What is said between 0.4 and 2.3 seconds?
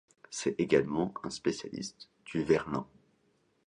également un spécialiste